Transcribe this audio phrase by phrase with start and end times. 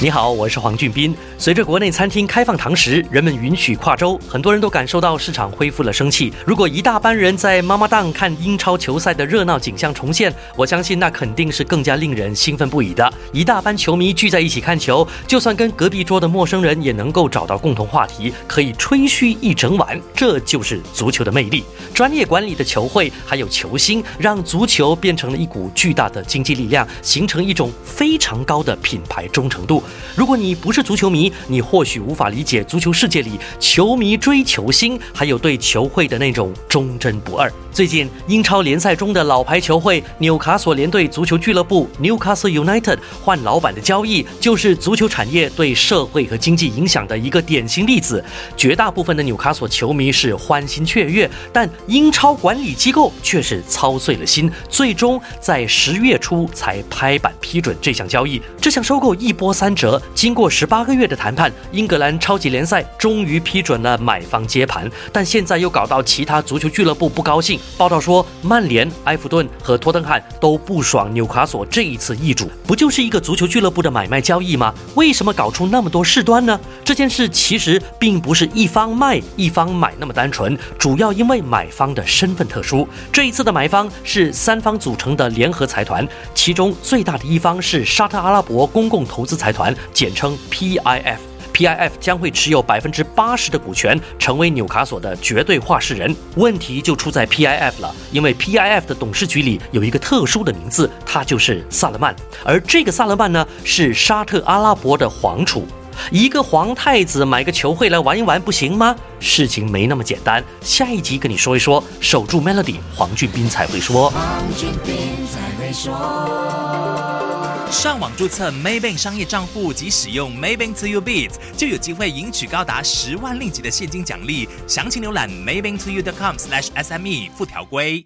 [0.00, 1.12] 你好，我是黄俊斌。
[1.38, 6.32] 随着国内餐厅开放堂食，人们允许跨州，很多人都感受到市场恢复了生气。
[6.46, 13.12] 如果一大班人在妈妈档看英超球赛的热闹景象重现，我相信那肯定是更加令人兴奋不已的。
[13.32, 20.00] 一大班球迷聚在一起看球，就算跟隔壁桌的陌生人也能够找到共同话题，可以吹嘘一整晚。
[20.14, 21.64] 这就是足球的魅力。
[21.92, 29.82] 专业管理的球会还有球星，让足球变成了一股巨大的经济力量，形成一种非常高的品牌忠诚度。
[30.14, 37.52] 如果你不是足球迷，你或许无法理解足球世界里球迷追球星，还有对球会的那种忠贞不二。
[37.70, 48.24] 最近英超联赛中的老牌球会纽卡索联队足球俱乐部 （Newcastle United） 换老板的交易，就是足球产业对社会和经济影响的一个典型例子。
[48.56, 58.42] 绝大部分的纽卡索球迷是欢欣雀跃，但英超管理机构却是操碎了心，最终在十月初才拍板批准这项交易。
[58.60, 59.74] 这项收购一波三
[60.14, 67.60] 经过十八个月的谈判，英格兰超级联赛终于批准了买方接盘，但现在又搞到其他足球俱乐部不高兴。
[67.76, 74.74] 报道说，曼联、埃弗顿和托登汉都不爽纽卡索这一次易主，不就是一个足球俱乐部的买卖交易吗？
[74.94, 76.58] 为什么搞出那么多事端呢？
[76.84, 82.88] 这件事其实并不是一方卖一方买那么单纯，主要因为买方的身份特殊。
[83.12, 91.18] 这一次的买方是三方组成的联合财团，其中最大的一方是沙特阿拉伯公共投资财团，简称 PIF。
[91.52, 96.14] PIF 将会持有百分之八十的股权，成为纽卡索的绝对话事人。
[96.36, 102.14] 问题就出在 PIF 了，因为 PIF 的董事局里有一个特殊的名字，他就是萨勒曼。
[102.44, 105.66] 而这个萨勒曼呢，是沙特阿拉伯的皇储。
[106.12, 108.94] 一个皇太子买个球会来玩一玩不行吗？
[109.18, 110.40] 事情没那么简单。
[110.60, 114.10] 下一集跟你说一说，守住 Melody，黄俊斌才会说。
[114.10, 114.22] 黄
[114.56, 117.27] 俊斌才会说。
[117.70, 124.48] 上网注册 Maybank 商业账户及使用 Maybank To You Beats，就有机会赢取高达十万令吉的现金奖励。
[124.66, 128.04] 详情浏览 maybank to you.com/sme 附条规。